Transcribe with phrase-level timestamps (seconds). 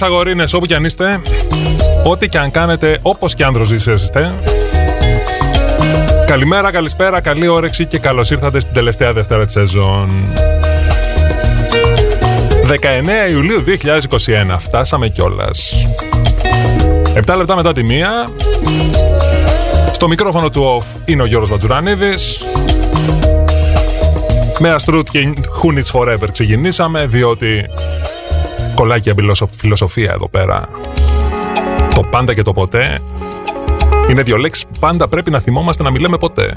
[0.00, 1.20] Κοριτσάρε, αγορίνες, όπου κι αν είστε,
[2.04, 4.34] ό,τι κι αν κάνετε, όπως κι αν δροζήσεστε.
[6.26, 10.10] Καλημέρα, καλησπέρα, καλή όρεξη και καλώς ήρθατε στην τελευταία Δευτέρα της σεζόν.
[12.66, 14.58] 19 Ιουλίου 2021.
[14.58, 15.86] Φτάσαμε κιόλας.
[17.14, 18.10] 7 λεπτά μετά τη μία.
[19.92, 22.44] Στο μικρόφωνο του off είναι ο Γιώργος Βατζουρανίδης.
[24.58, 25.32] Με Αστρούτ και
[25.62, 27.64] Who Needs Forever ξεκινήσαμε, διότι
[28.74, 29.14] κολλάει και
[29.56, 30.68] φιλοσοφία εδώ πέρα.
[31.94, 33.00] Το πάντα και το ποτέ
[34.10, 36.52] είναι δύο λέξεις που πάντα πρέπει να θυμόμαστε να μιλάμε ποτέ.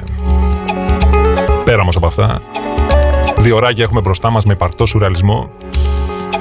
[1.64, 2.42] Πέρα όμως από αυτά,
[3.38, 5.50] δύο ωράκια έχουμε μπροστά μας με υπαρκτό σουρεαλισμό,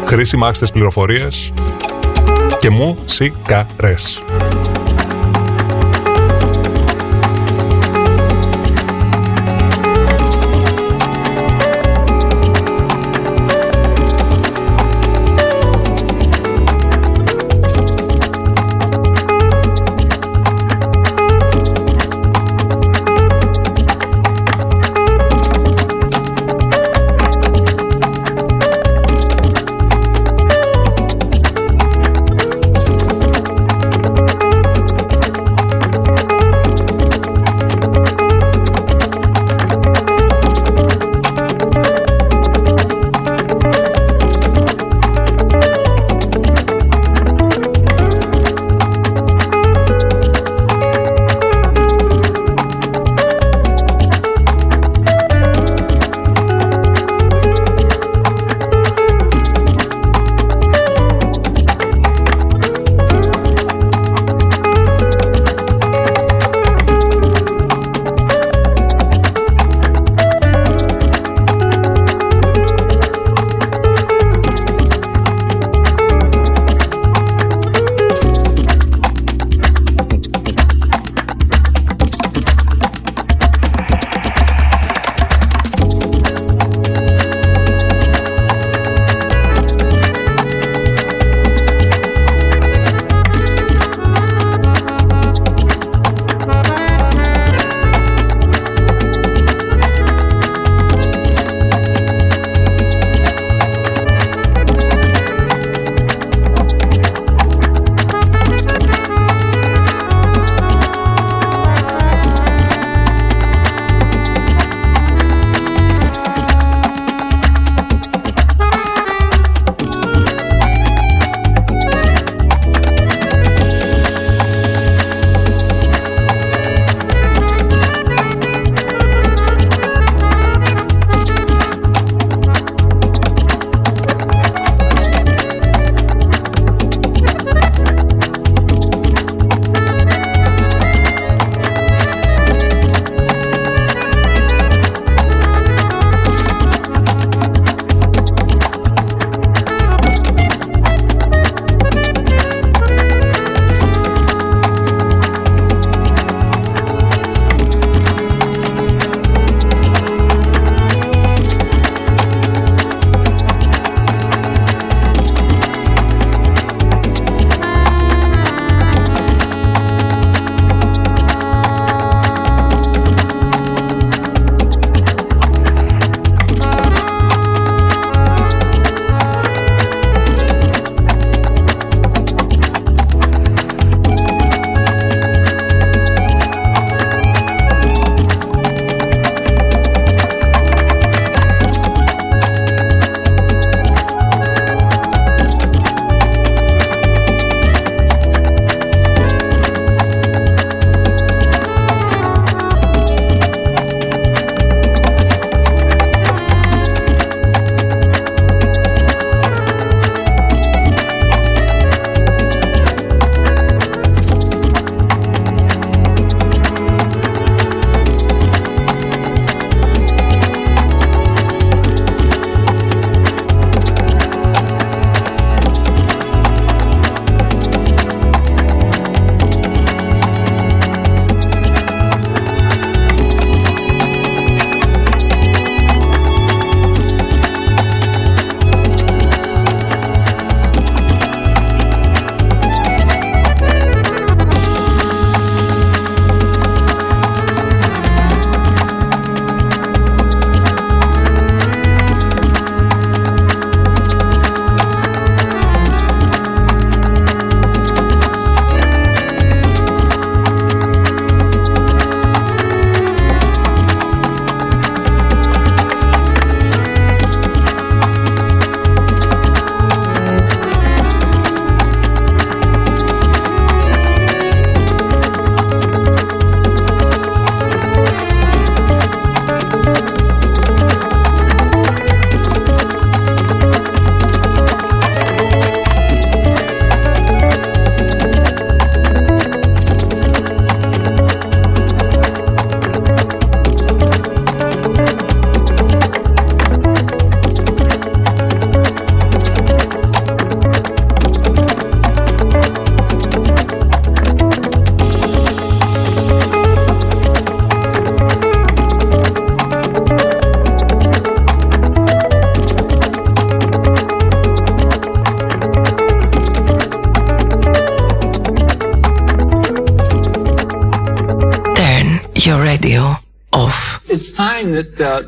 [0.04, 1.52] χρήσιμα άξιτες πληροφορίες
[2.58, 4.22] και μου σικαρές.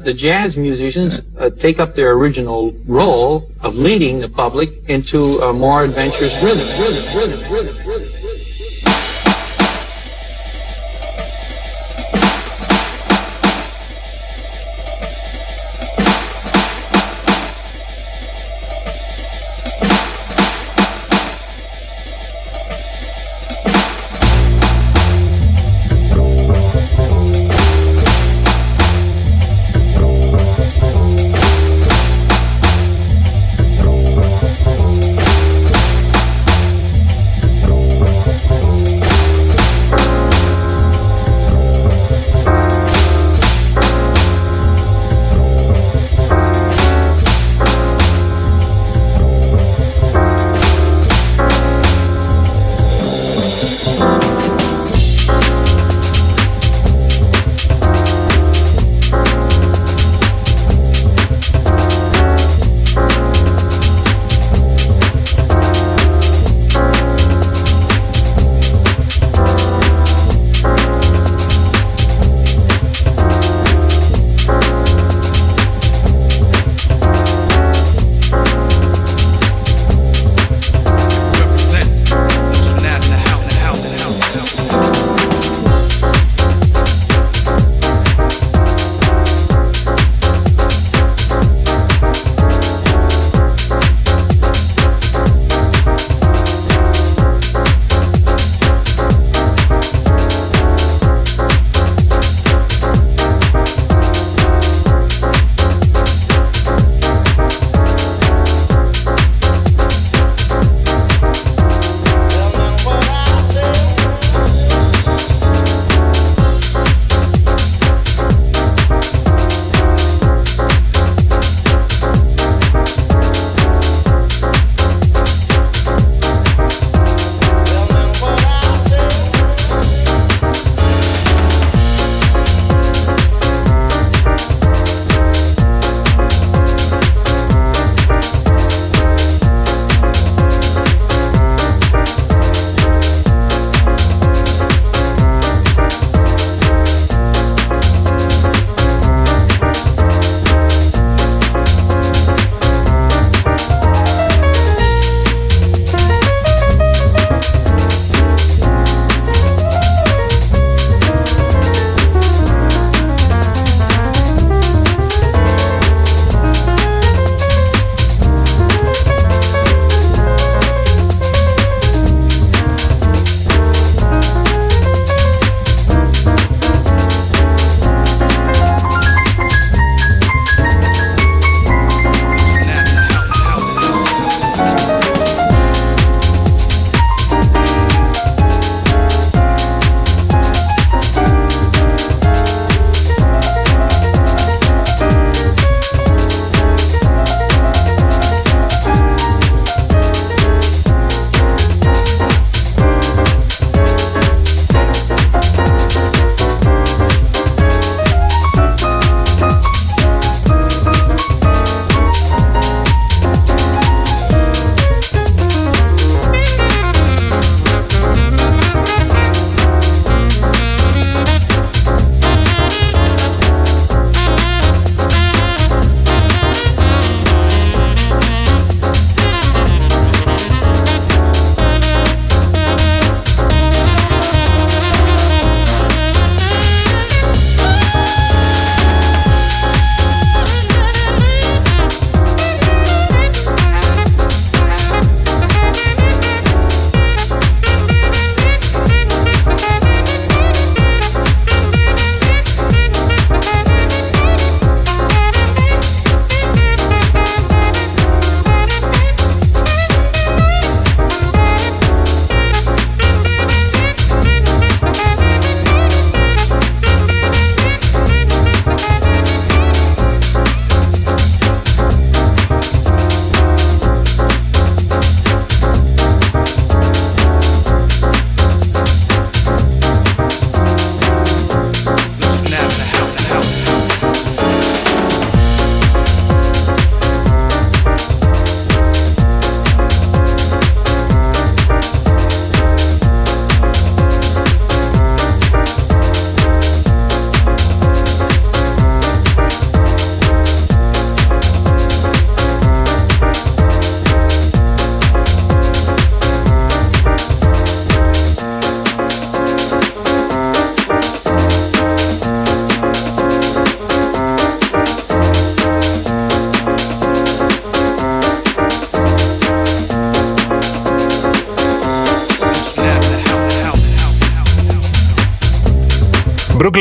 [0.04, 5.52] The jazz musicians uh, take up their original role of leading the public into a
[5.52, 6.68] more adventurous rhythm.
[6.78, 7.73] rhythm, rhythm, rhythm,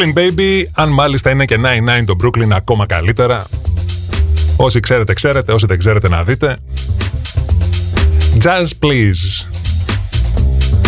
[0.03, 1.57] Brooklyn Baby, αν μάλιστα είναι και
[2.01, 3.45] 9-9 το Brooklyn ακόμα καλύτερα.
[4.57, 5.51] Όσοι ξέρετε, ξέρετε.
[5.51, 6.57] Όσοι δεν ξέρετε, να δείτε.
[8.43, 9.45] Jazz Please.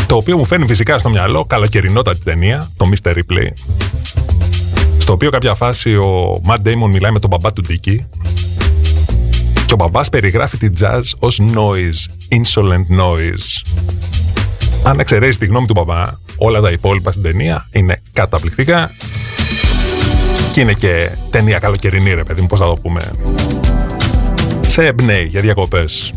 [0.07, 3.11] Το οποίο μου φαίνει φυσικά στο μυαλό καλοκαιρινότατη ταινία, το Mr.
[3.11, 3.47] Ripley.
[4.97, 7.97] Στο οποίο κάποια φάση ο Matt Damon μιλάει με τον μπαμπά του Dicky
[9.65, 13.75] και ο μπαμπάς περιγράφει τη jazz ως noise, insolent noise.
[14.83, 16.03] Αν εξαιρέσει τη γνώμη του μπαμπά,
[16.37, 18.91] όλα τα υπόλοιπα στην ταινία είναι καταπληκτικά
[20.53, 23.11] και είναι και ταινία καλοκαιρινή ρε παιδί μου, πώς θα το πούμε.
[24.67, 26.13] Σε εμπνέει για διακοπές.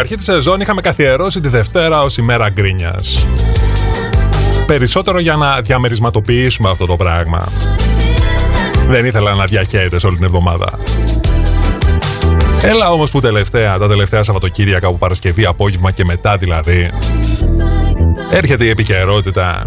[0.00, 3.26] Αρχή της σεζόν είχαμε καθιερώσει τη Δευτέρα ως ημέρα γκρίνιας.
[4.66, 7.48] Περισσότερο για να διαμερισματοποιήσουμε αυτό το πράγμα.
[8.88, 10.78] Δεν ήθελα να διαχέεται όλη την εβδομάδα.
[12.62, 16.90] Έλα όμως που τελευταία, τα τελευταία Σαββατοκύριακα από Παρασκευή, απόγευμα και μετά δηλαδή,
[18.30, 19.66] έρχεται η επικαιρότητα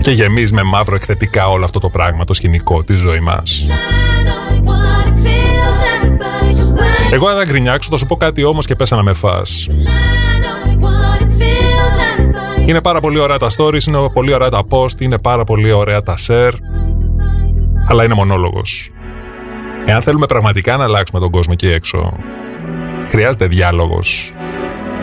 [0.00, 3.66] και γεμίζει με μαύρο εκθετικά όλο αυτό το πράγμα, το σκηνικό, τη ζωή μας.
[7.12, 9.68] Εγώ δεν θα γκρινιάξω, θα σου πω κάτι όμως και πέσα να με φας.
[12.66, 16.02] Είναι πάρα πολύ ωραία τα stories, είναι πολύ ωραία τα post, είναι πάρα πολύ ωραία
[16.02, 16.52] τα share,
[17.88, 18.90] αλλά είναι μονόλογος.
[19.86, 22.12] Εάν θέλουμε πραγματικά να αλλάξουμε τον κόσμο εκεί έξω,
[23.06, 24.34] χρειάζεται διάλογος.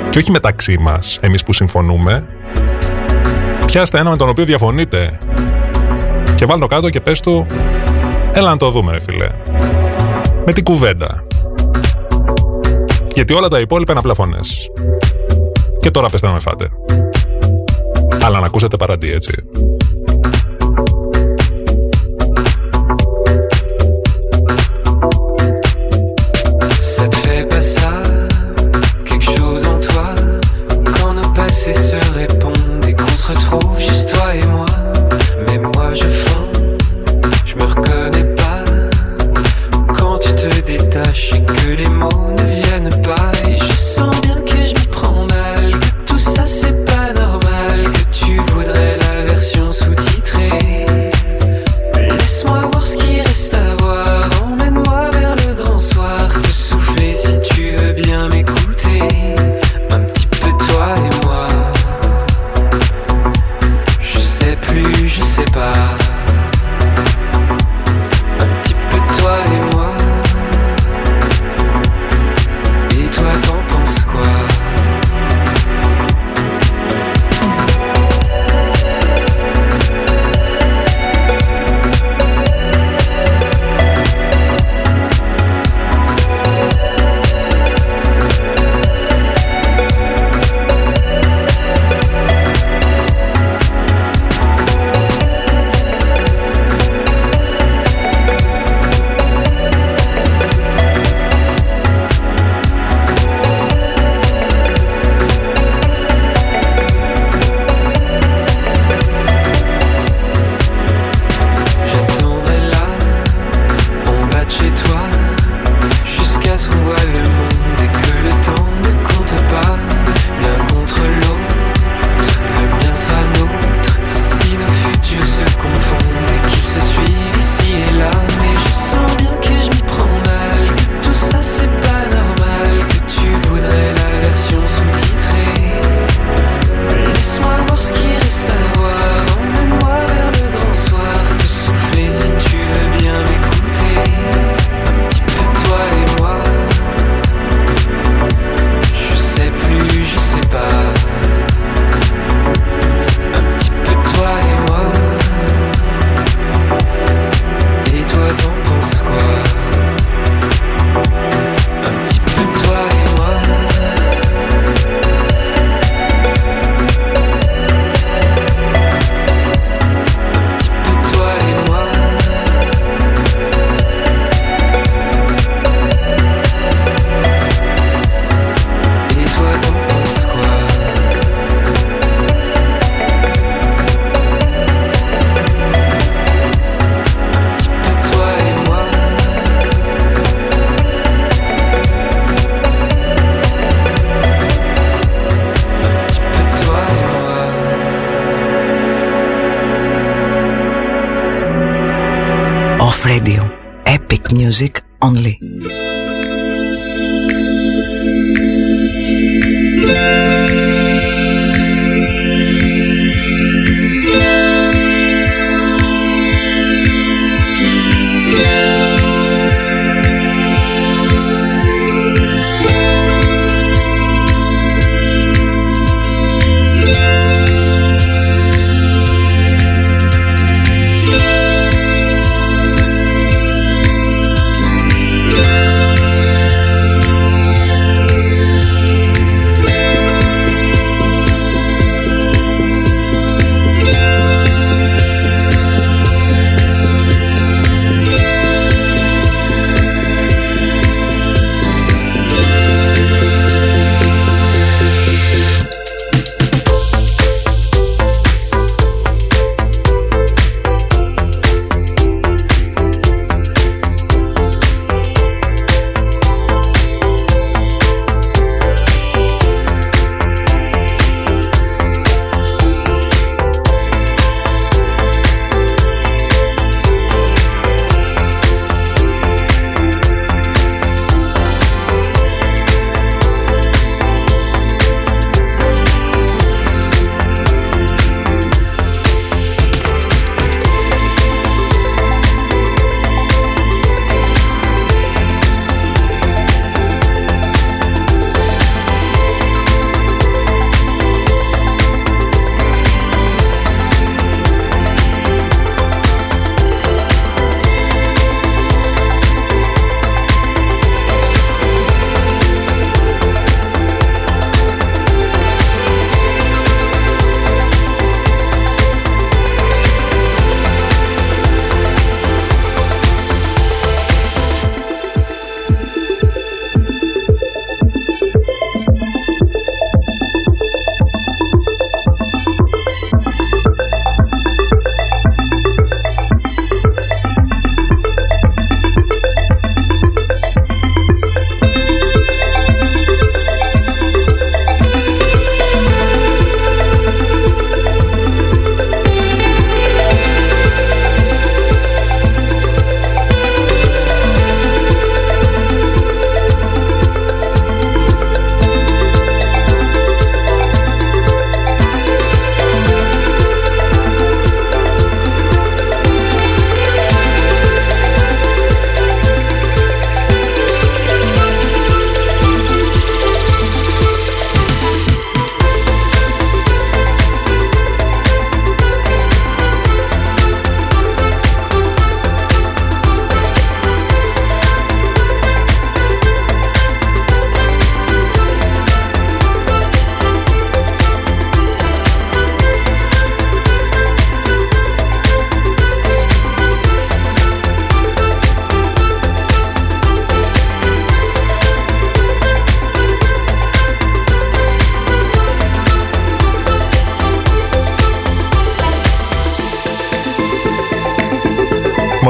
[0.10, 2.26] Και όχι μεταξύ μας, εμείς που συμφωνούμε,
[3.66, 5.18] πιάστε ένα με τον οποίο διαφωνείτε
[6.36, 7.46] και βάλ το κάτω και πες του
[8.34, 9.30] έλα να το δούμε ρε φίλε.
[10.46, 11.27] Με την κουβέντα.
[13.18, 14.14] Γιατί όλα τα υπόλοιπα είναι απλά
[15.80, 16.70] Και τώρα πέστε να με φάτε.
[18.24, 19.44] Αλλά να ακούσετε παραντί, έτσι.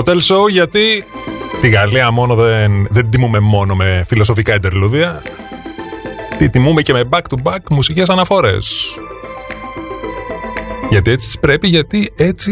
[0.07, 1.05] Motel Show γιατί
[1.61, 5.21] τη Γαλλία μόνο δεν, δεν τιμούμε μόνο με φιλοσοφικά εντερλούδια.
[6.37, 8.95] Τη τιμούμε και με back-to-back μουσικές αναφορές.
[10.89, 12.51] Γιατί έτσι πρέπει, γιατί έτσι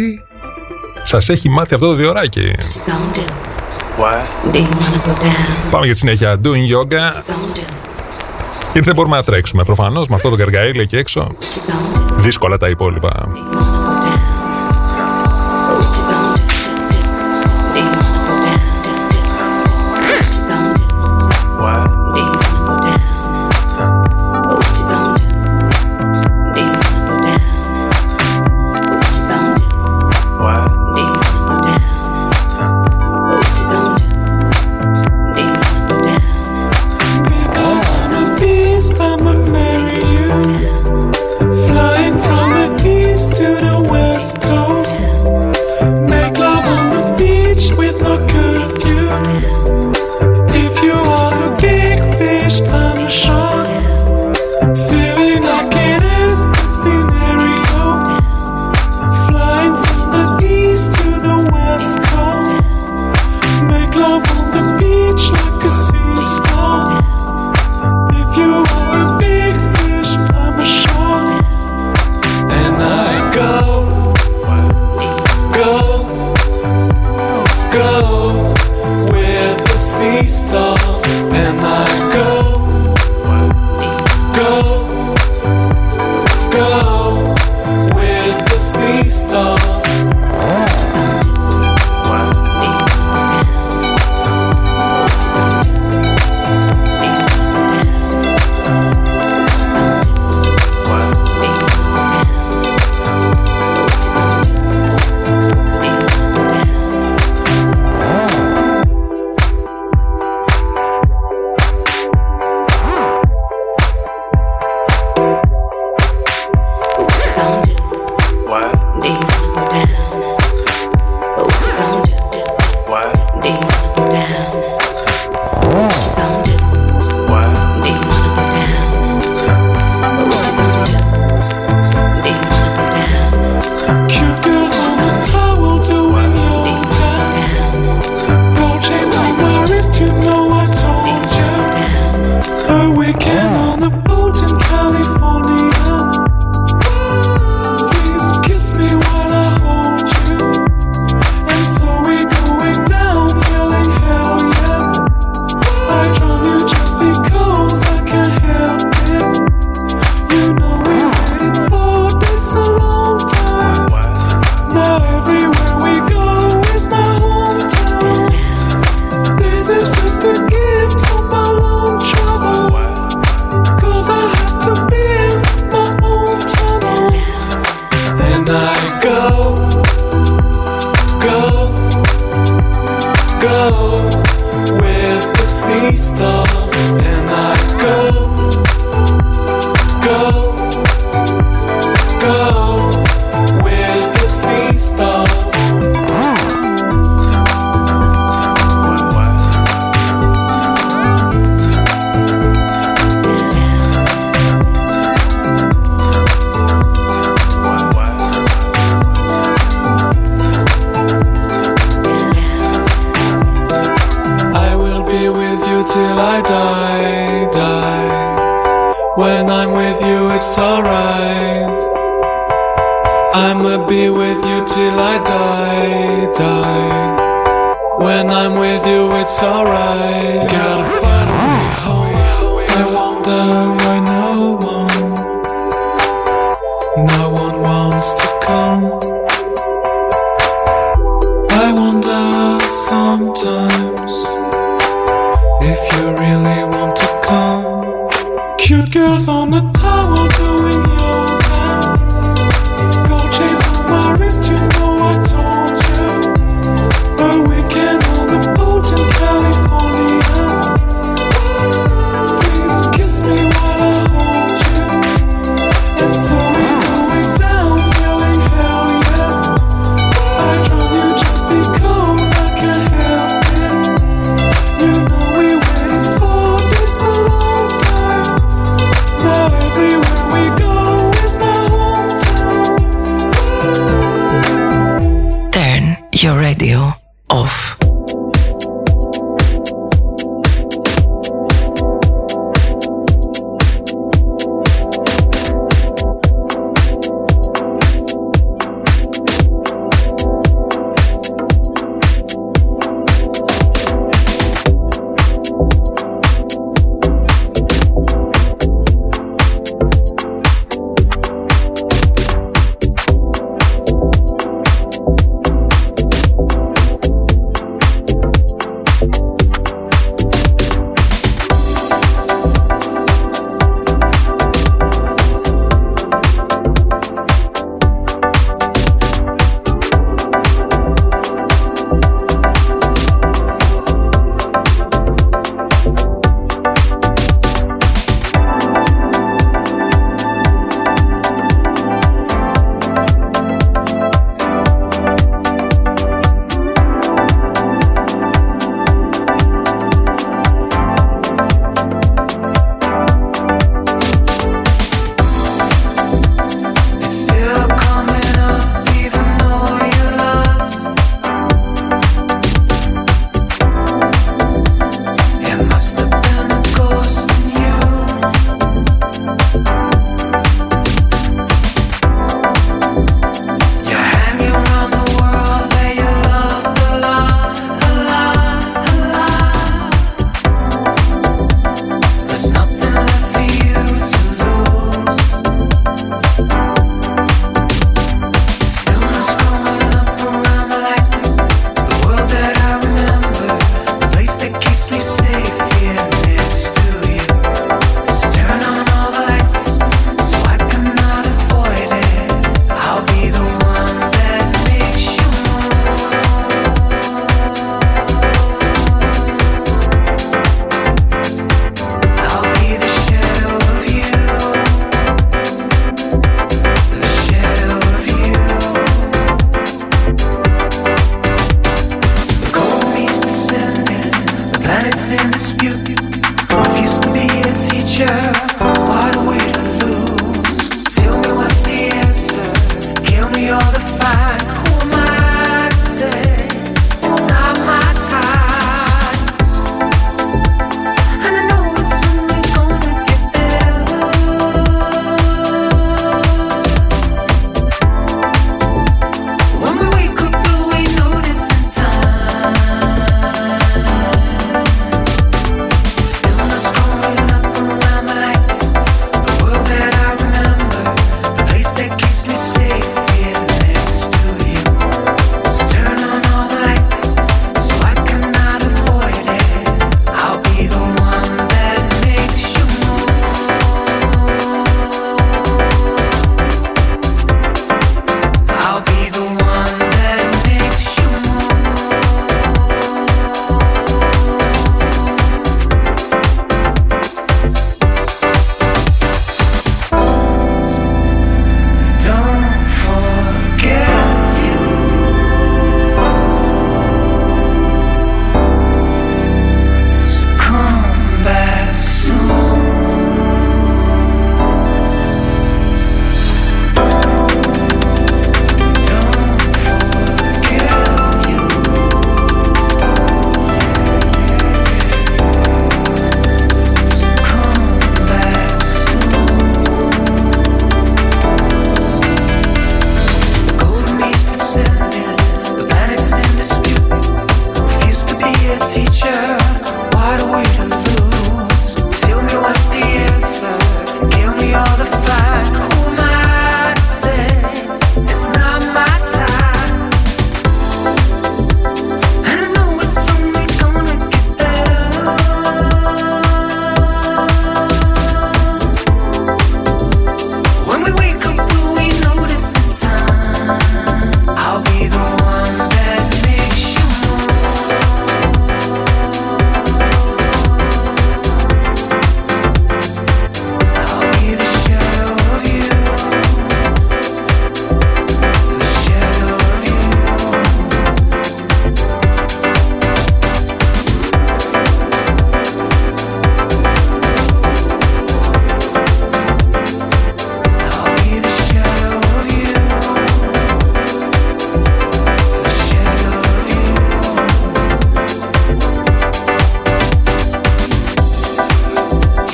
[1.03, 2.51] σας έχει μάθει αυτό το διοράκι.
[5.71, 6.35] Πάμε για τη συνέχεια.
[6.43, 7.23] Doing yoga.
[8.71, 11.35] Γιατί δεν μπορούμε να τρέξουμε προφανώς με αυτό το καργαίλι εκεί έξω.
[12.17, 13.27] Δύσκολα τα υπόλοιπα.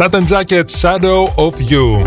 [0.01, 2.01] Satin Jacket, Shadow of You.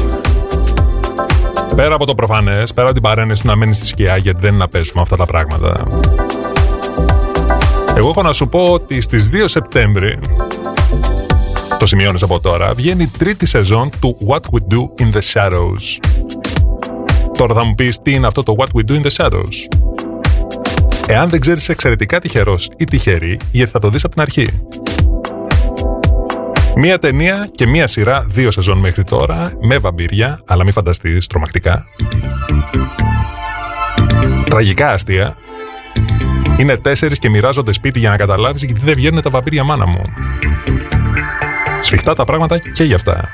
[1.77, 4.49] Πέρα από το προφανές, πέρα από την παρένεση του να μένει στη σκιά, γιατί δεν
[4.49, 5.87] είναι να πέσουμε αυτά τα πράγματα.
[7.97, 10.19] Εγώ έχω να σου πω ότι στις 2 Σεπτέμβρη,
[11.79, 16.05] το σημειώνεις από τώρα, βγαίνει η τρίτη σεζόν του What We Do in the Shadows.
[17.39, 19.79] Τώρα θα μου πεις τι είναι αυτό το What We Do in the Shadows;
[21.07, 24.49] Εάν δεν ξέρεις εξαιρετικά τυχερός ή τυχερή, γιατί θα το δεις από την αρχή.
[26.77, 31.87] Μία ταινία και μία σειρά, δύο σεζόν μέχρι τώρα, με βαμπύρια, αλλά μην φανταστείς τρομακτικά.
[34.45, 35.37] Τραγικά αστεία.
[36.59, 40.03] Είναι τέσσερις και μοιράζονται σπίτι για να καταλάβεις γιατί δεν βγαίνουν τα βαμπύρια μάνα μου.
[41.81, 43.34] Σφιχτά τα πράγματα και γι' αυτά.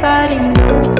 [0.00, 0.97] Everybody knows.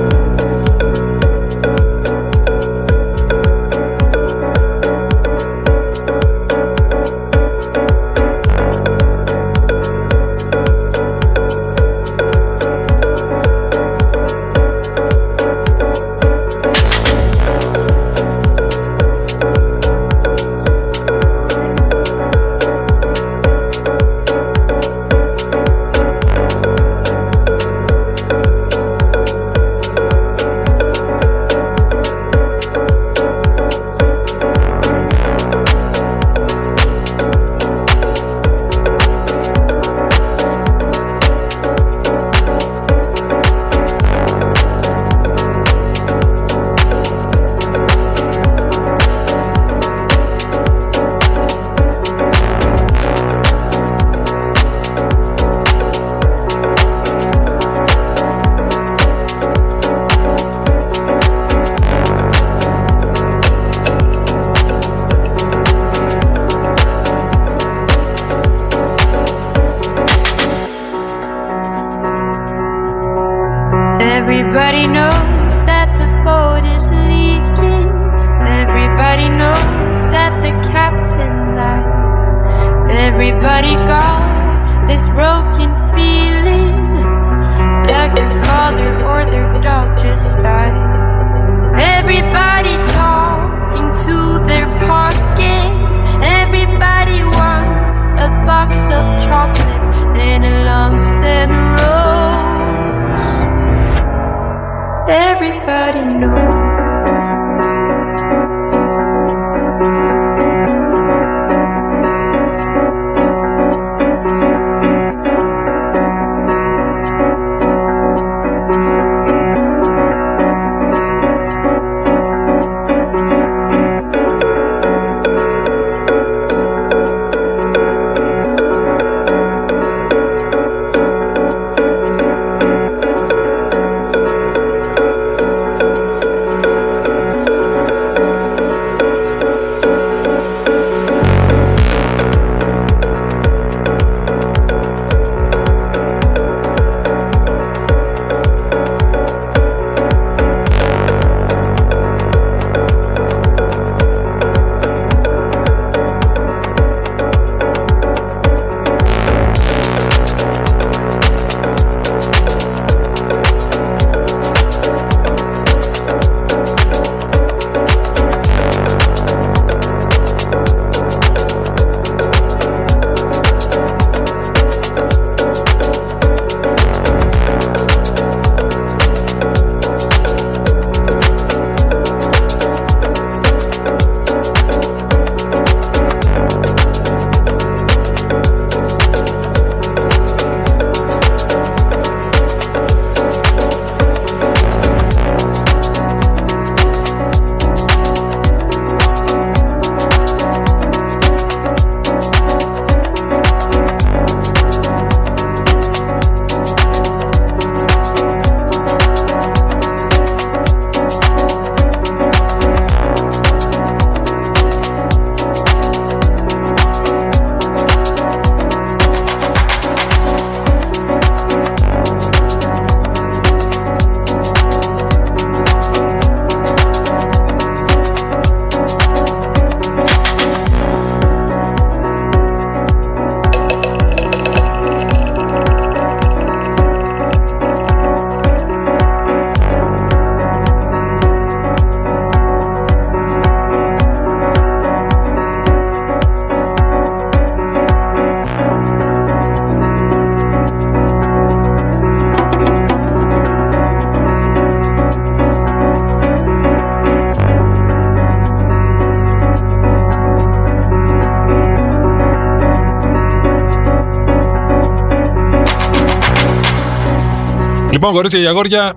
[268.09, 268.95] Λοιπόν, κορίτσια για αγόρια,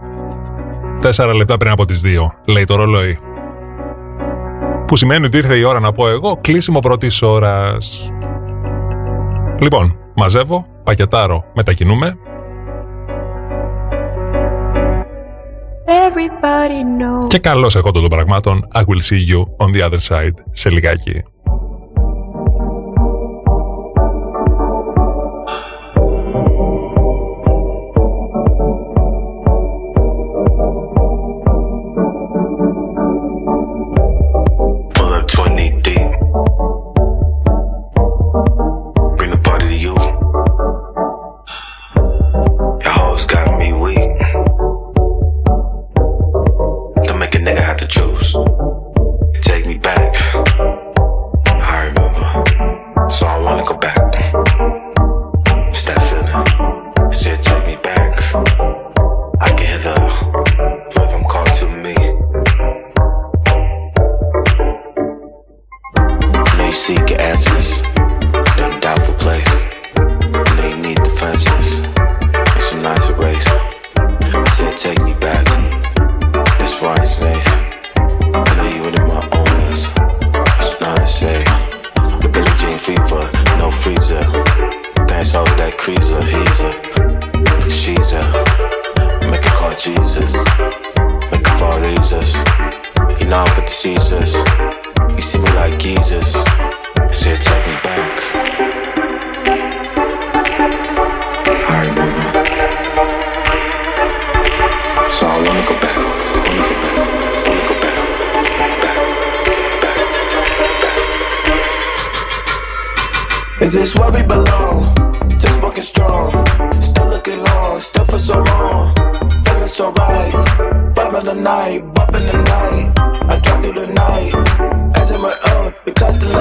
[1.32, 2.07] 4 λεπτά πριν από τις 2,
[2.45, 3.20] λέει το ρολόι.
[4.88, 8.12] Που σημαίνει ότι ήρθε η ώρα να πω εγώ κλείσιμο πρώτης ώρας.
[9.59, 12.18] Λοιπόν, μαζεύω, πακετάρω, μετακινούμε.
[17.28, 18.68] Και καλώς εγώ των πραγμάτων.
[18.74, 21.24] I will see you on the other side σε λιγάκι.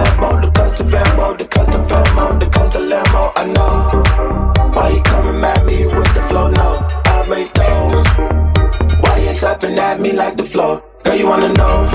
[0.01, 3.33] The custom Lambo, the custom Famo, the custom limo.
[3.37, 4.73] I know.
[4.73, 6.49] Why you coming at me with the flow?
[6.49, 8.03] No, I ain't though.
[9.03, 10.83] Why you tapping at me like the flow?
[11.05, 11.89] Girl, you wanna know?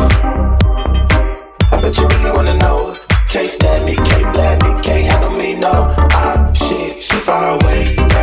[1.71, 2.95] I bet you really wanna know.
[3.29, 5.93] Can't stand me, can't blame me, can't handle me, no.
[6.13, 8.14] Ah, shit, she far away.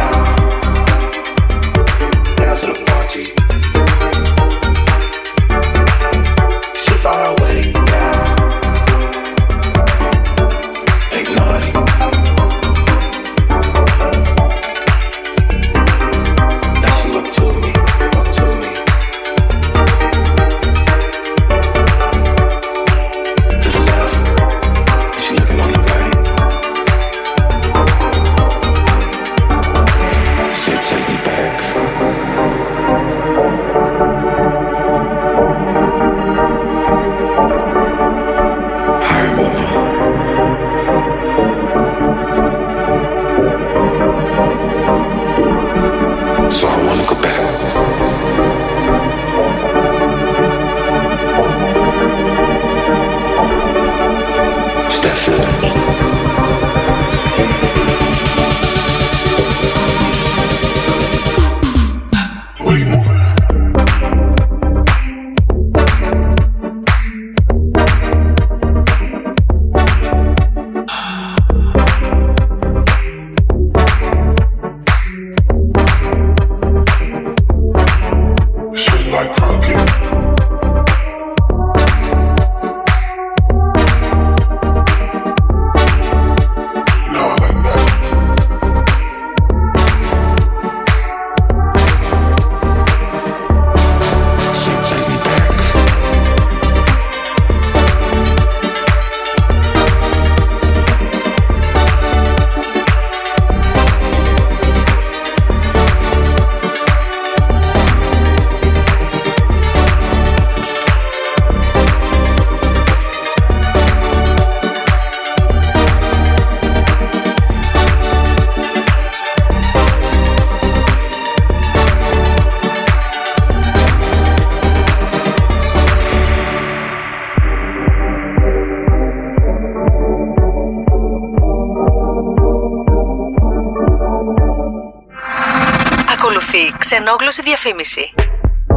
[137.03, 138.15] στενόγλωση διαφήμιση.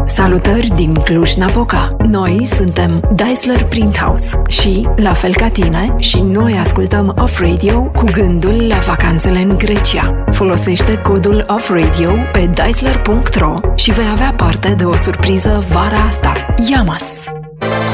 [0.05, 1.95] Salutări din Cluj-Napoca!
[2.07, 8.05] Noi suntem Daisler Printhouse și, la fel ca tine, și noi ascultăm Off Radio cu
[8.11, 10.23] gândul la vacanțele în Grecia.
[10.31, 16.45] Folosește codul Off Radio pe daisler.ro și vei avea parte de o surpriză vara asta.
[16.71, 17.03] Yamas!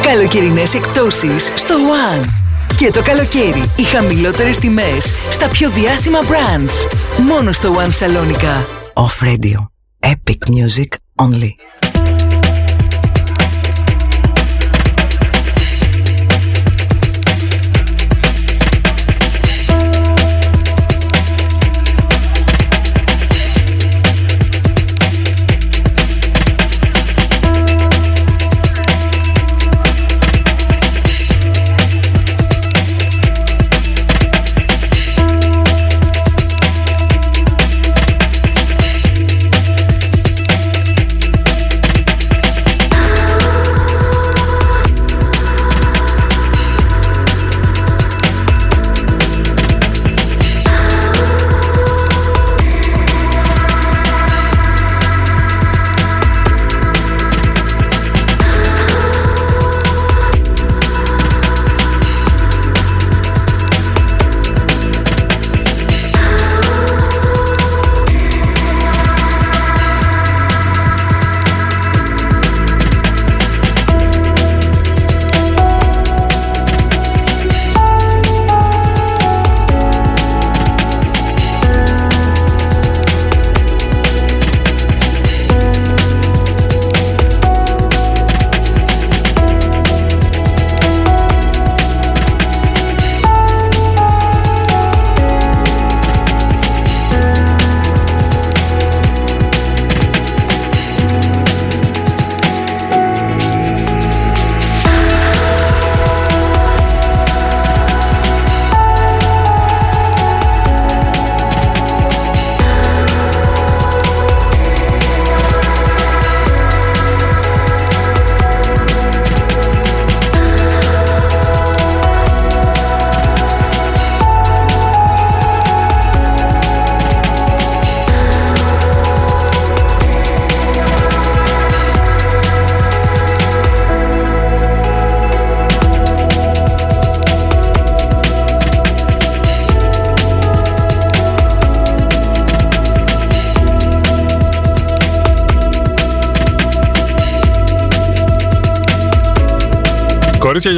[0.04, 2.26] Καλοκαιρινές εκτόσεις στο One!
[2.78, 6.74] Και το καλοκαίρι, οι χαμηλότερες τιμές στα πιο διάσημα brands.
[7.18, 8.66] Μόνο στο One Salonica.
[8.94, 9.71] Off Radio.
[10.52, 11.58] Music Only.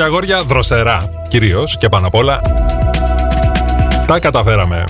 [0.03, 2.41] Για αγόρια δροσερά, κυρίως και πάνω απ' όλα.
[4.07, 4.83] Τα καταφέραμε.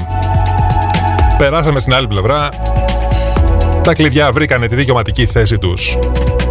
[1.37, 2.49] Περάσαμε στην άλλη πλευρά.
[3.83, 5.97] Τα κλειδιά βρήκανε τη δικαιωματική θέση τους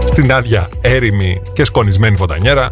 [0.04, 2.70] στην άδεια, έρημη και σκονισμένη φωτανιέρα.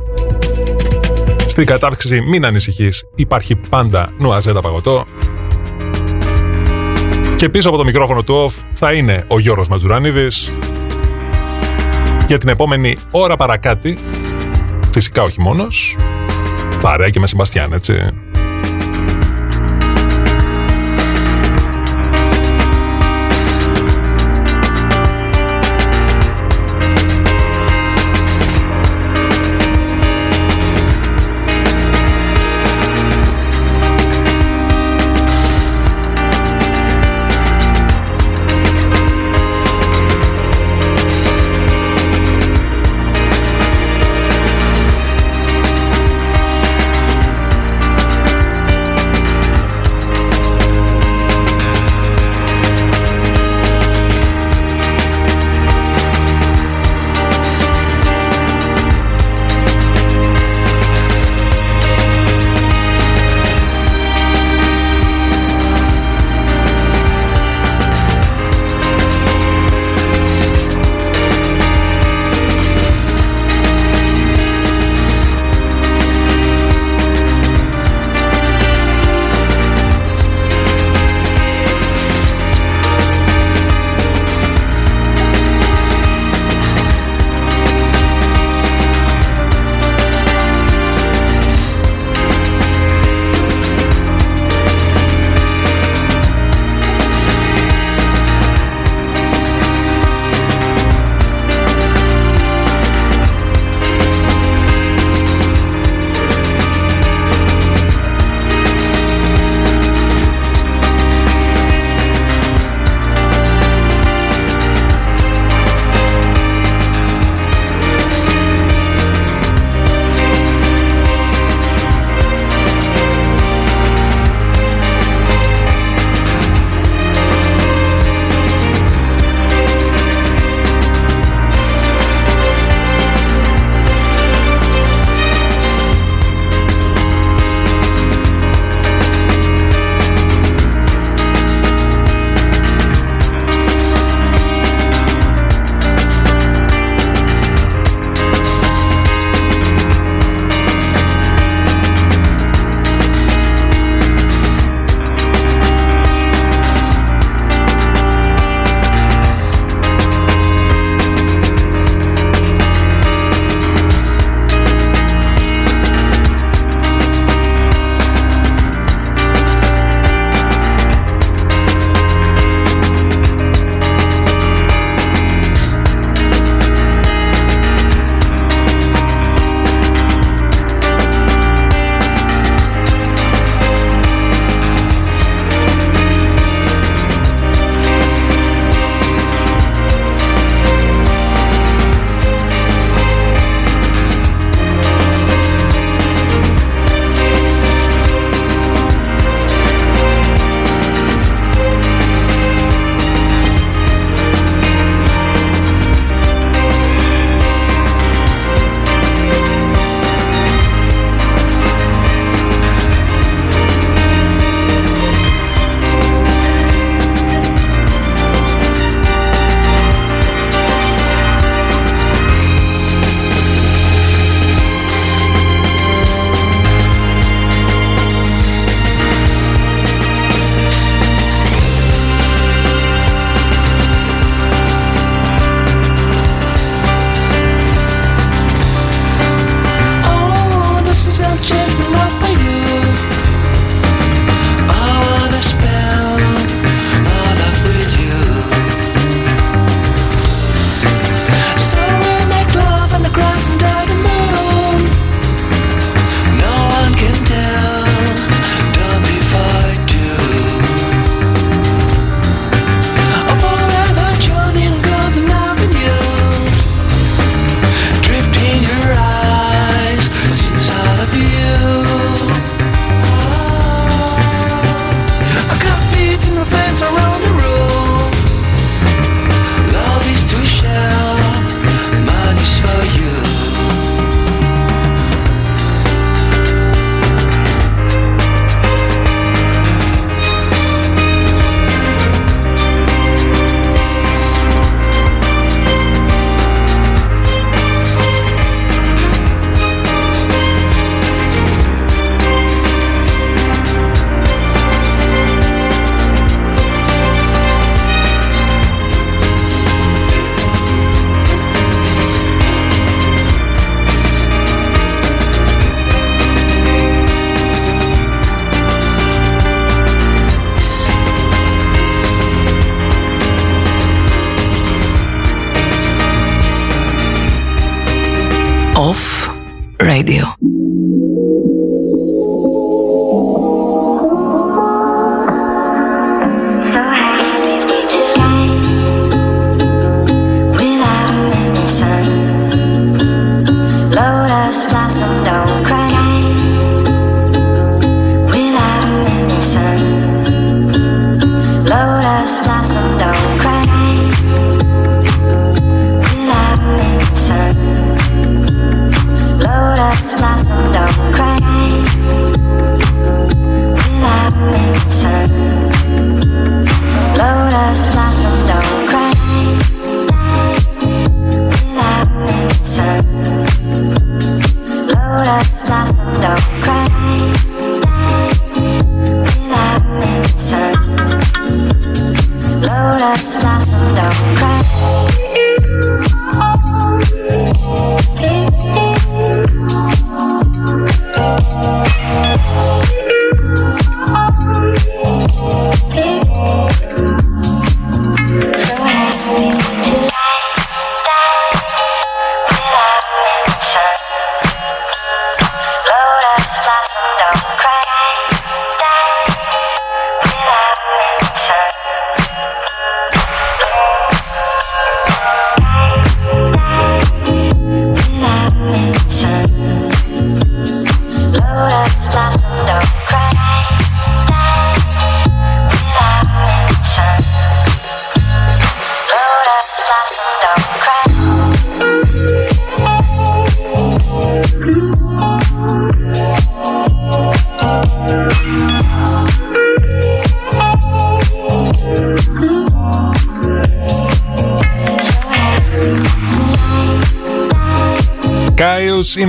[1.47, 5.05] Στην κατάψυξη μην ανησυχείς, υπάρχει πάντα νουαζέτα παγωτό.
[7.36, 10.51] Και πίσω από το μικρόφωνο του off θα είναι ο Γιώργος Ματζουράνιδης
[12.26, 13.99] για την επόμενη ώρα παρακάτι
[14.93, 15.97] Φυσικά όχι μόνος.
[16.80, 18.09] Παρέα και με Σεμπαστιάν, έτσι.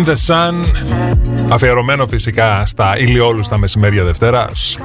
[0.02, 0.54] In the Sun
[1.49, 4.78] Αφιερωμένο φυσικά στα ηλιόλους στα μεσημέρια Δευτέρας.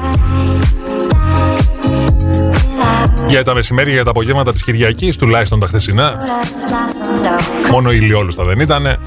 [3.29, 6.17] Για τα μεσημέρια για τα απογεύματα της Κυριακής Τουλάχιστον τα χθεσινά.
[7.71, 8.99] Μόνο ηλιόλουστα δεν ήτανε.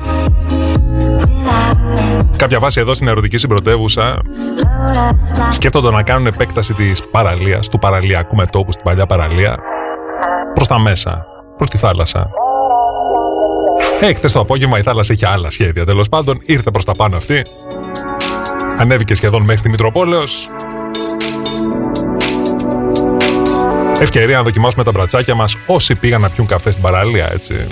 [2.38, 4.22] Κάποια βάση εδώ στην ερωτική συμπρωτεύουσα.
[5.50, 9.58] Σκέφτονται να κάνουν επέκταση της παραλίας, του παραλιακού μετόπου στην παλιά παραλία
[10.54, 11.26] προς τα μέσα,
[11.58, 12.30] προς τη θάλασσα.
[14.02, 15.86] Ε, χθες το απόγευμα η θάλασσα είχε άλλα σχέδια.
[15.86, 17.42] Τέλος πάντων, ήρθε προς τα πάνω αυτή.
[18.78, 20.48] Ανέβηκε σχεδόν μέχρι τη Μητροπόλεως.
[24.00, 27.68] Ευκαιρία να δοκιμάσουμε τα μπρατσάκια μας όσοι πήγαν να πιούν καφέ στην παραλία, έτσι.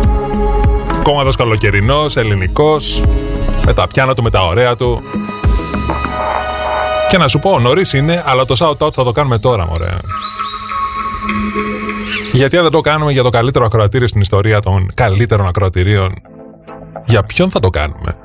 [1.02, 3.02] κόμματος καλοκαιρινός, ελληνικός,
[3.66, 5.02] με τα πιάνα του, με τα ωραία του.
[7.09, 9.94] Και να σου πω, νωρίς είναι, αλλά το shout-out θα το κάνουμε τώρα, μωρέ.
[12.32, 16.14] Γιατί δεν το κάνουμε για το καλύτερο ακροατήριο στην ιστορία των καλύτερων ακροατηρίων.
[17.05, 18.16] Για ποιον θα το κάνουμε;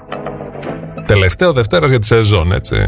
[1.05, 2.85] Τελευταίο Δευτέρας για τη σεζόν, έτσι.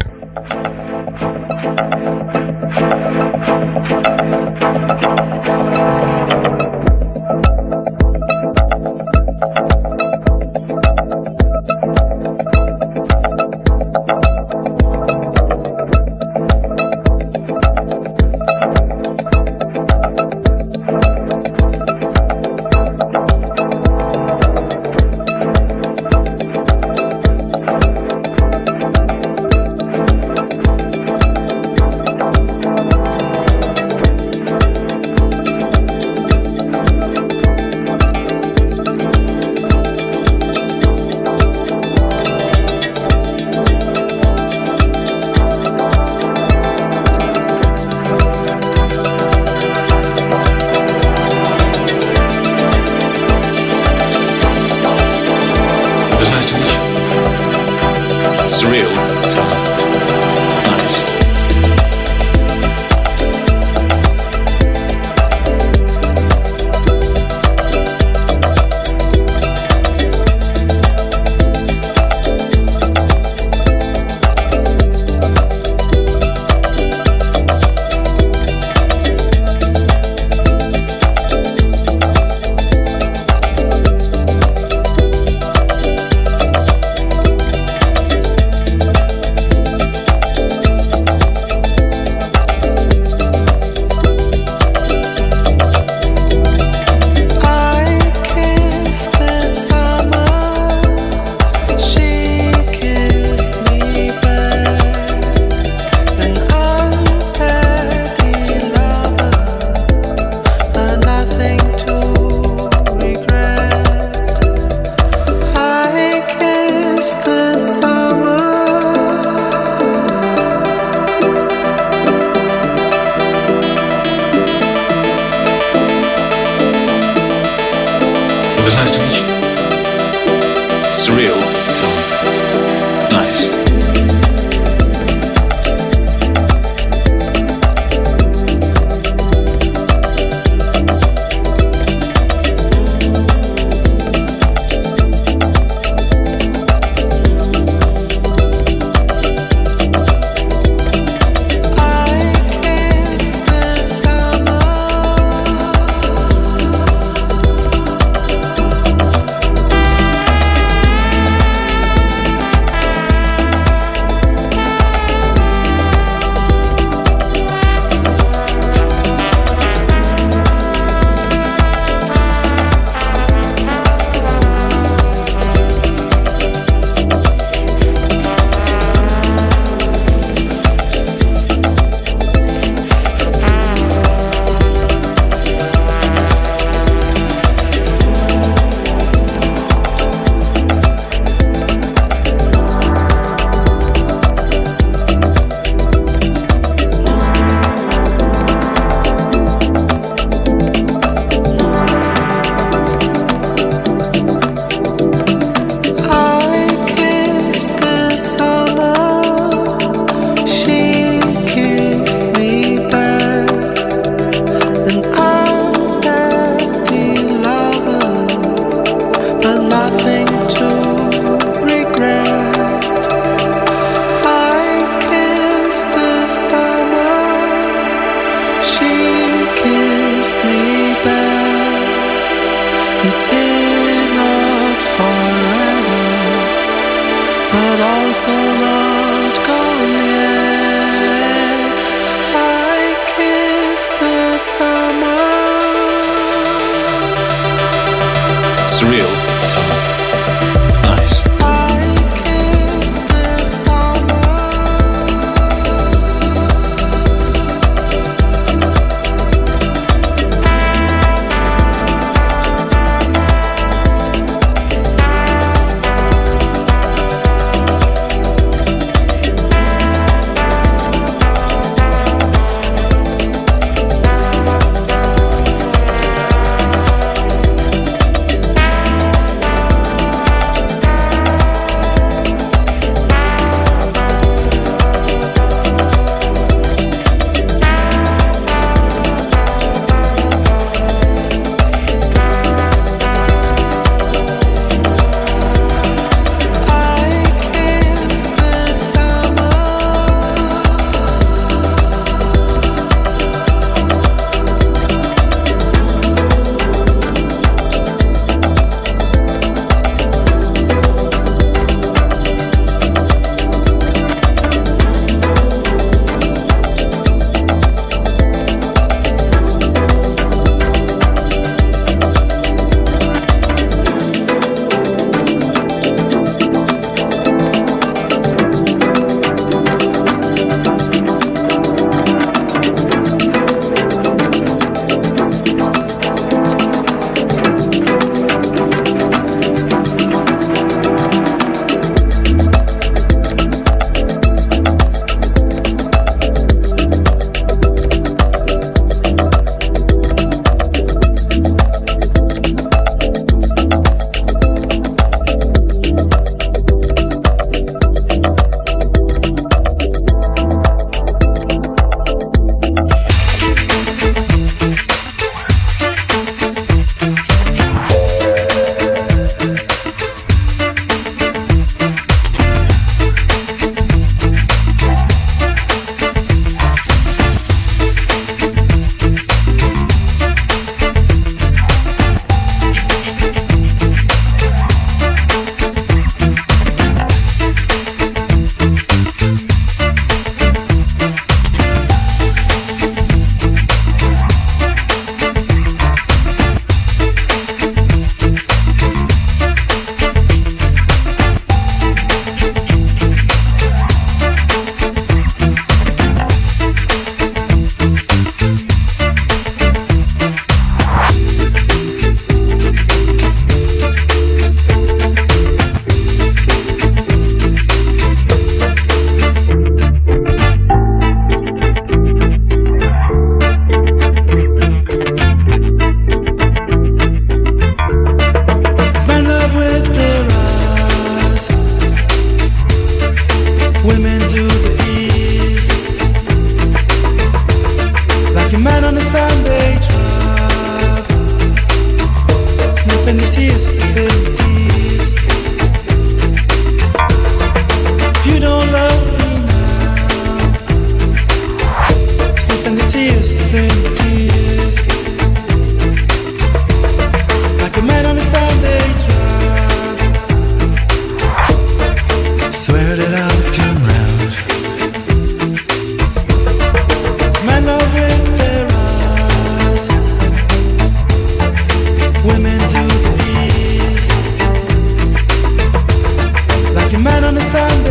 [477.26, 477.85] understand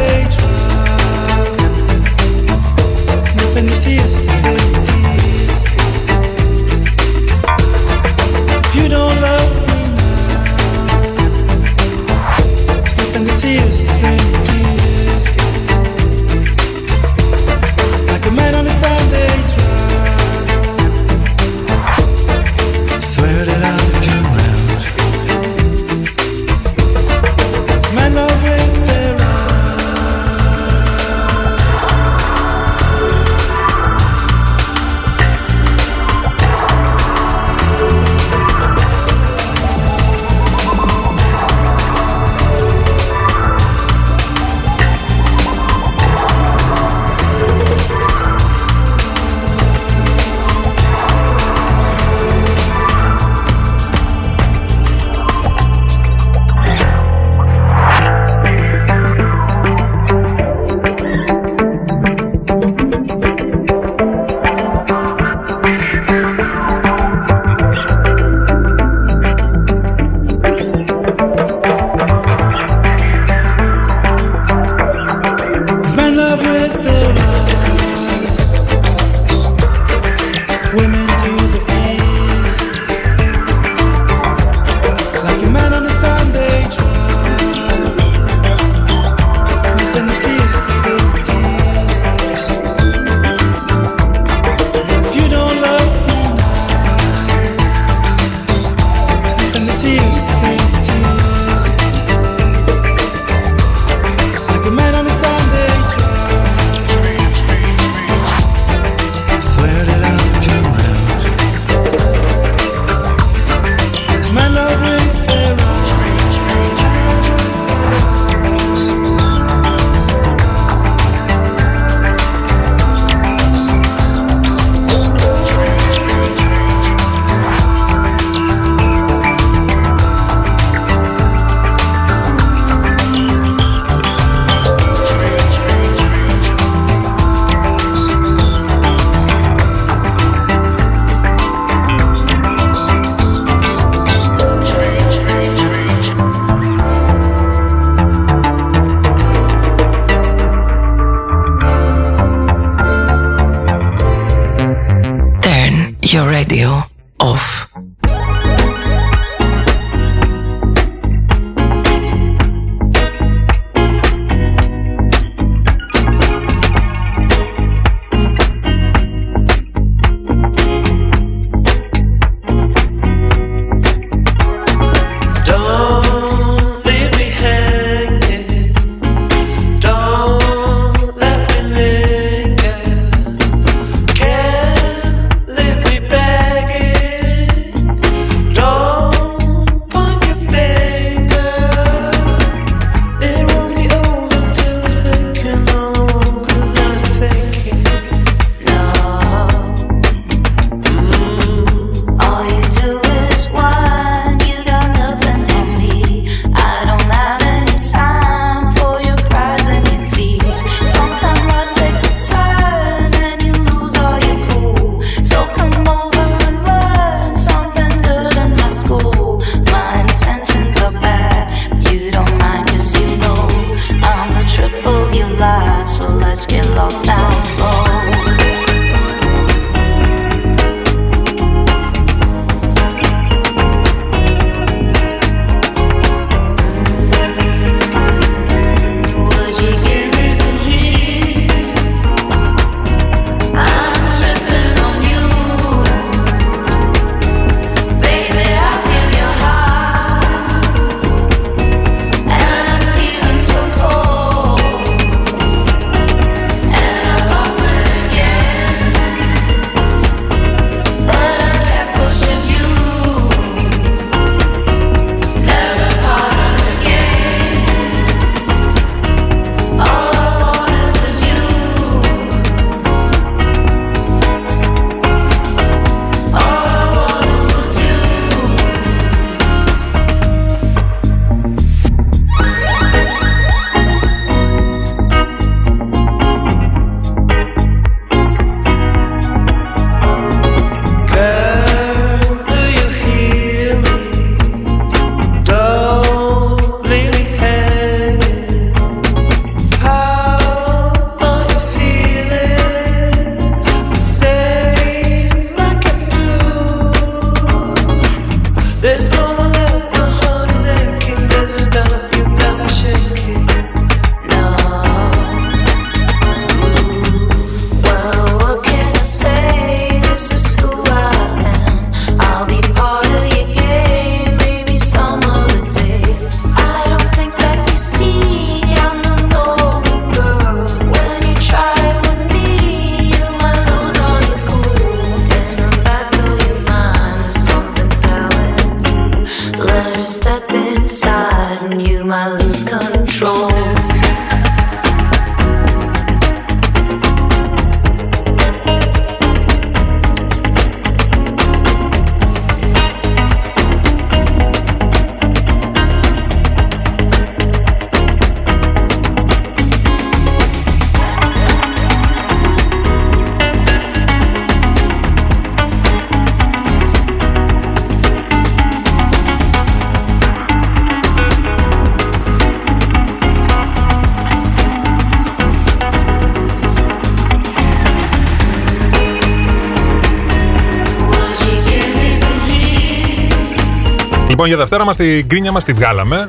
[384.46, 386.28] Λοιπόν, για Δευτέρα μας την κρίνια μας τη βγάλαμε.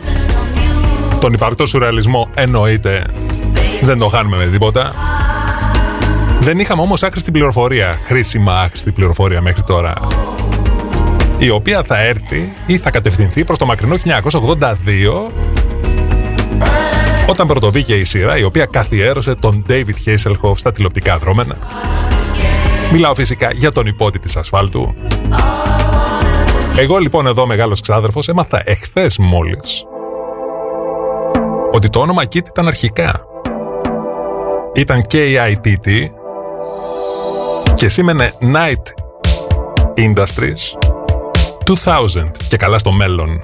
[1.20, 3.06] Τον υπαρκτό σουρεαλισμό εννοείται
[3.82, 4.92] δεν το χάνουμε με τίποτα.
[6.40, 9.94] Δεν είχαμε όμως άχρηστη πληροφορία, χρήσιμα άχρηστη πληροφορία μέχρι τώρα.
[11.38, 14.02] Η οποία θα έρθει ή θα κατευθυνθεί προς το μακρινό 1982
[17.26, 21.56] όταν πρωτοβήκε η σειρά η οποία καθιέρωσε τον David Hasselhoff στα τηλεοπτικά δρόμενα.
[22.92, 24.94] Μιλάω φυσικά για τον υπότη της ασφάλτου,
[26.78, 29.84] εγώ λοιπόν εδώ μεγάλος ξάδερφος έμαθα εχθές μόλις
[31.72, 33.26] ότι το όνομα Kit ήταν αρχικά.
[34.74, 36.08] Ήταν K-I-T-T
[37.74, 38.82] και σήμαινε Night
[39.96, 40.78] Industries
[41.84, 43.42] 2000 και καλά στο μέλλον.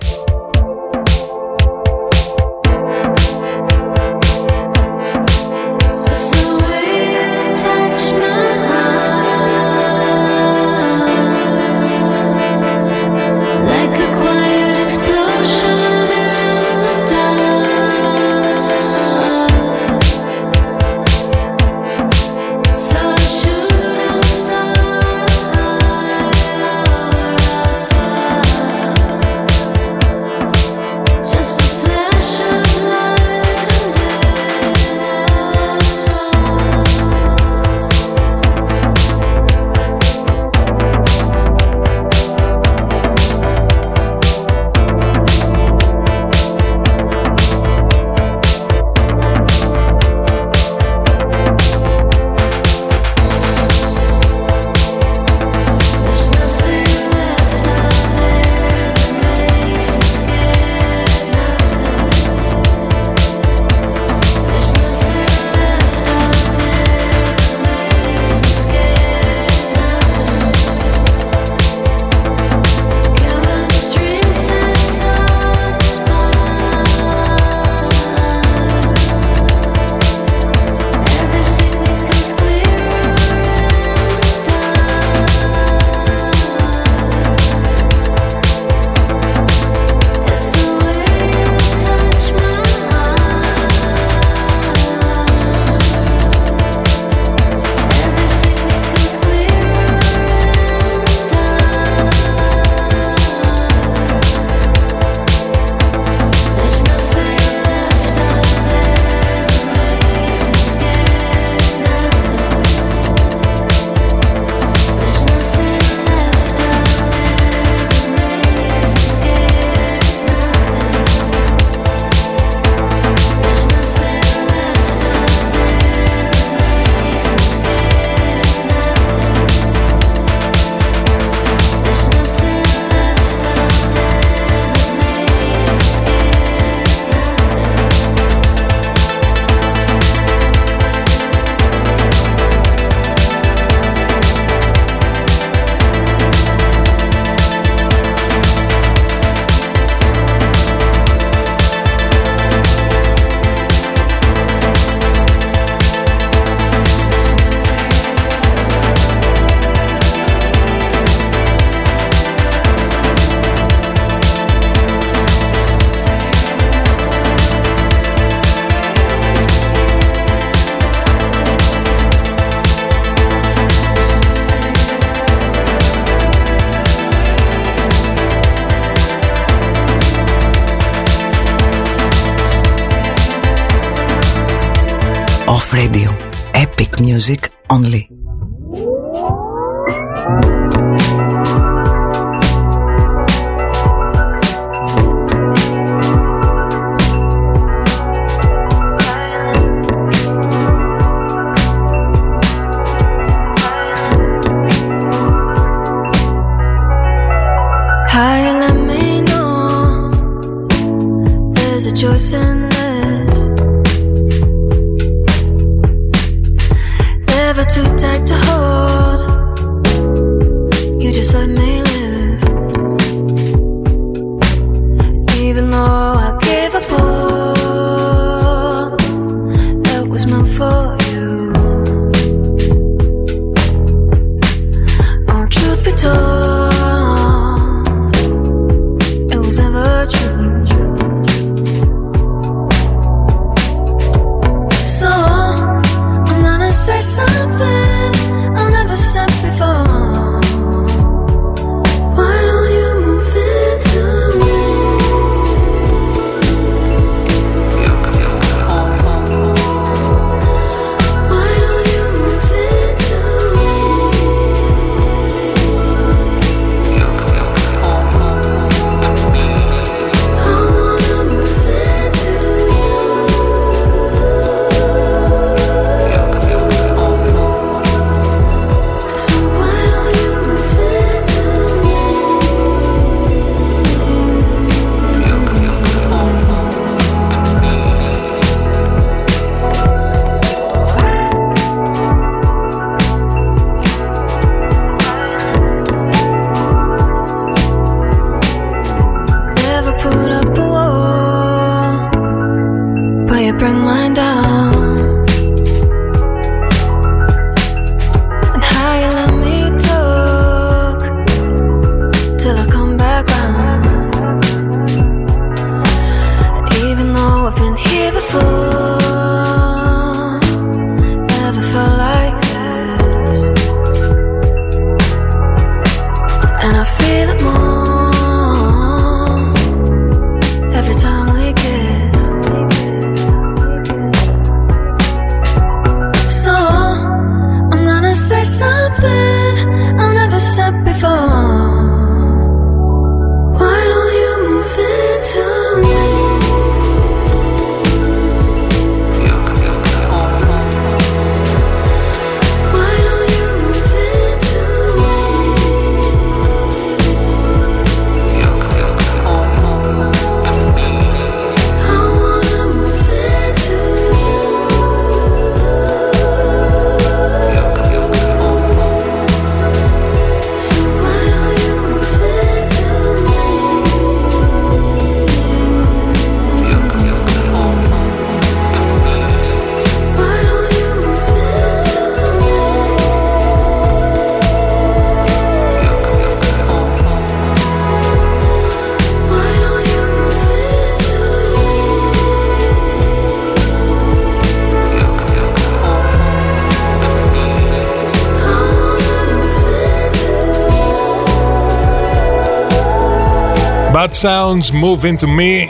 [404.12, 405.68] Bad Sounds Move Into Me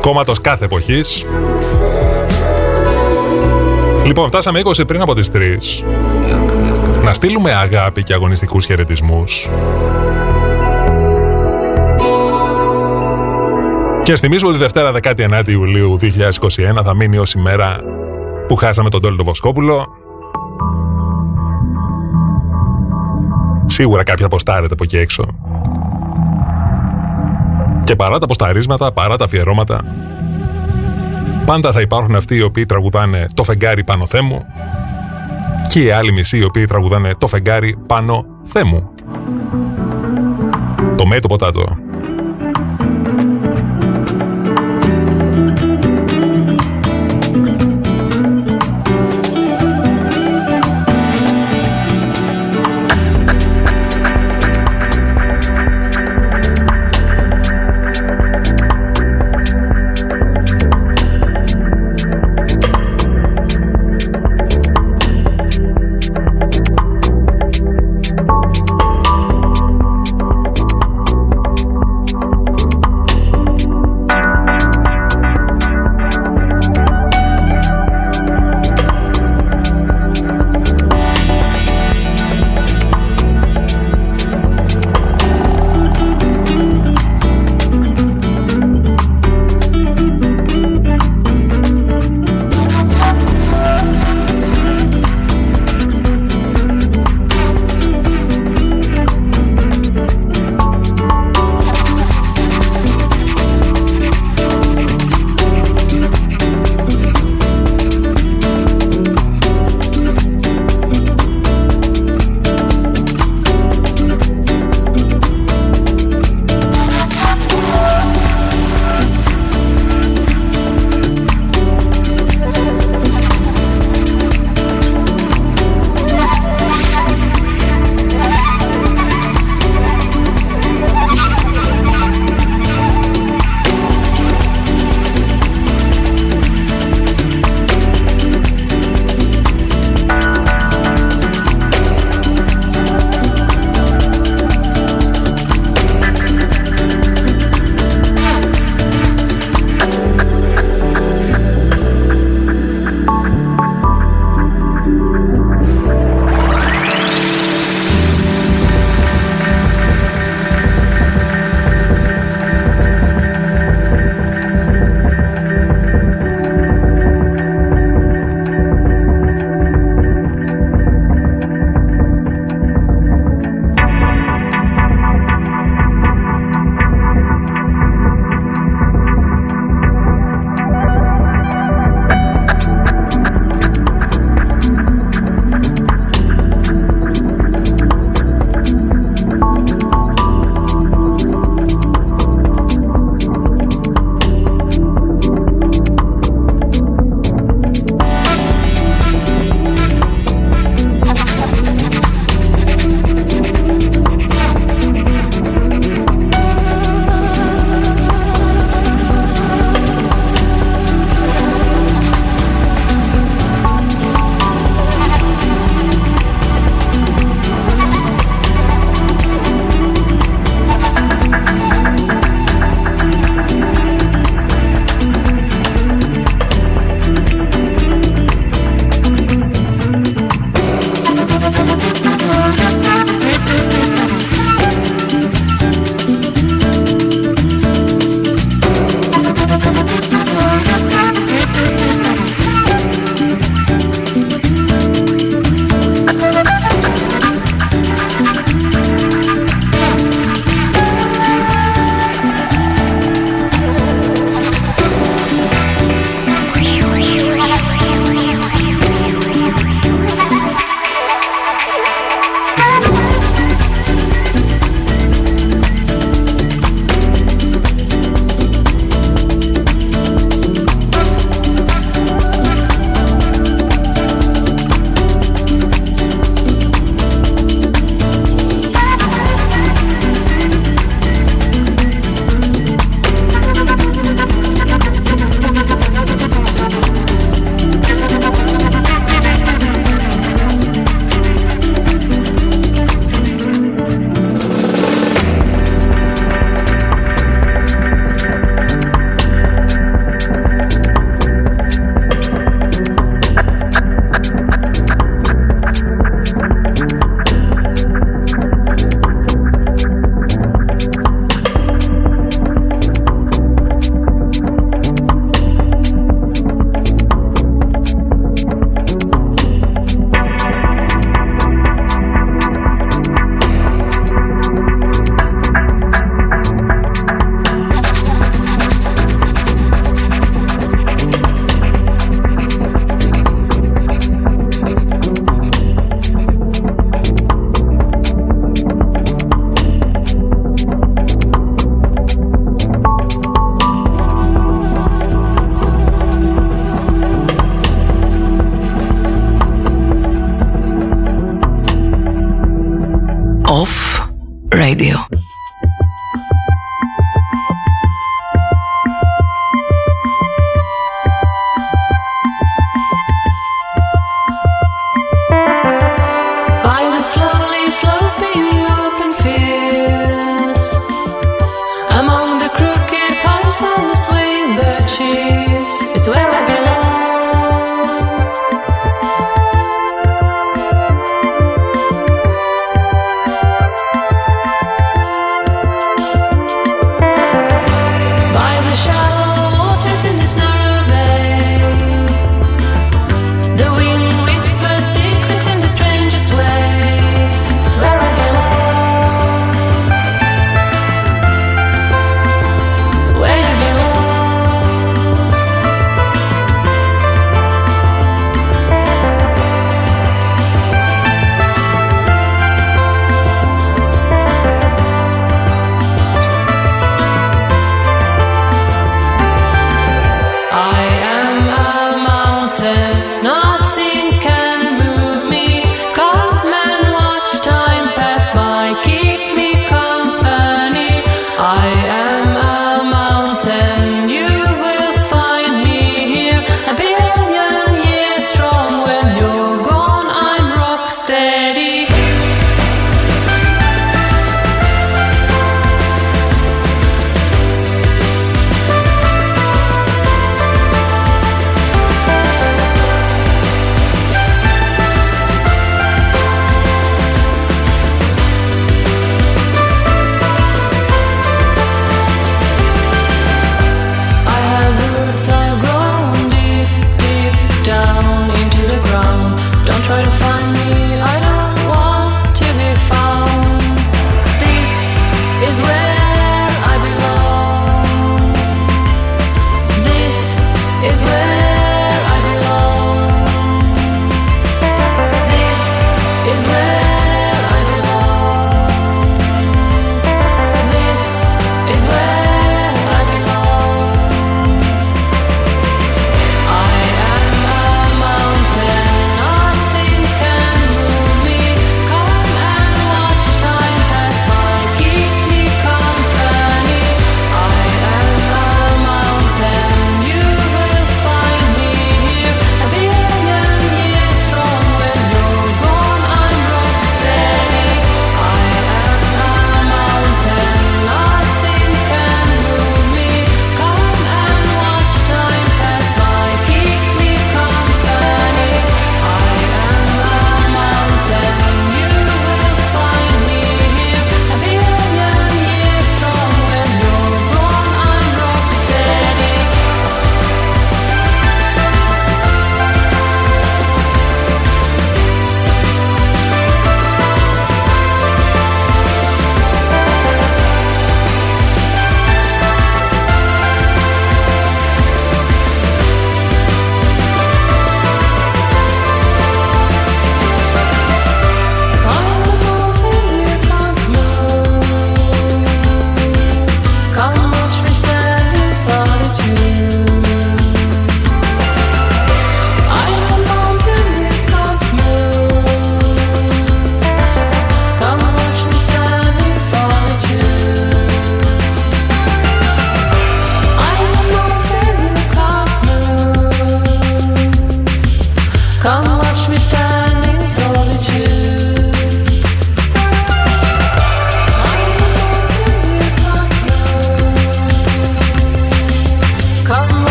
[0.00, 1.26] Κόμματος κάθε εποχής
[4.06, 5.38] Λοιπόν, φτάσαμε 20 πριν από τις 3
[7.04, 9.50] Να στείλουμε αγάπη και αγωνιστικούς χαιρετισμούς.
[14.02, 17.80] Και θυμίζουμε ότι Δευτέρα 19 Ιουλίου 2021 θα μείνει ως ημέρα
[18.48, 19.86] που χάσαμε τον Τόλι Βοσκόπουλο.
[23.66, 25.33] Σίγουρα κάποια αποστάρετε από εκεί έξω.
[27.84, 29.84] Και παρά τα ποσταρίσματα, παρά τα αφιερώματα,
[31.44, 34.46] πάντα θα υπάρχουν αυτοί οι οποίοι τραγουδάνε το φεγγάρι πάνω θέμου
[35.68, 38.90] και οι άλλοι μισοί οι οποίοι τραγουδάνε το φεγγάρι πάνω θέμου.
[40.96, 41.83] Το μέτωπο ποτάτο.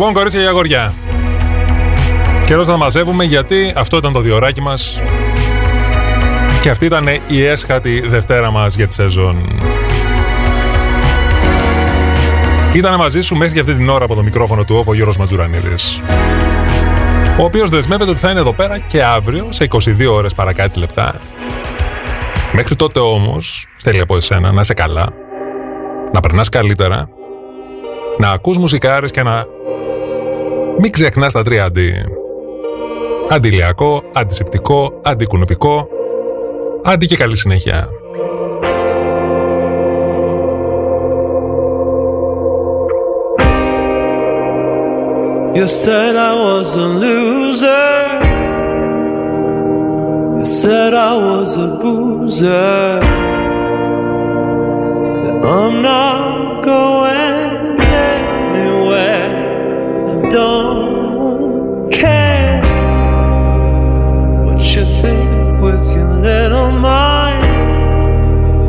[0.00, 0.94] Λοιπόν, κορίτσια και αγόρια.
[2.46, 5.00] Καιρός να μαζεύουμε γιατί αυτό ήταν το διοράκι μας
[6.62, 9.36] και αυτή ήταν η έσχατη Δευτέρα μας για τη σεζόν.
[12.72, 16.02] Ήταν μαζί σου μέχρι αυτή την ώρα από το μικρόφωνο του όφο Γιώργος Ματζουρανίδης
[17.38, 21.18] ο οποίος δεσμεύεται ότι θα είναι εδώ πέρα και αύριο σε 22 ώρες παρακάτω λεπτά.
[22.52, 25.08] Μέχρι τότε όμως θέλει από εσένα να είσαι καλά,
[26.12, 27.08] να περνάς καλύτερα,
[28.18, 29.58] να ακούς μουσικάρες και να
[30.80, 31.94] μην ξεχνάς τα τρία αντί.
[33.28, 35.88] Αντιλιακό, αντισηπτικό, αντικουνουπικό,
[36.84, 37.88] αντί και καλή συνέχεια.
[45.58, 47.96] You said I was a loser.
[50.38, 53.00] You said I was a boozer.
[55.22, 57.19] That I'm not going
[60.30, 62.62] don't care
[64.44, 67.46] what you think with your little mind.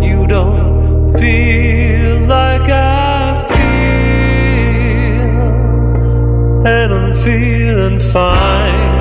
[0.03, 5.29] You don't feel like I feel,
[6.65, 9.00] and I'm feeling fine.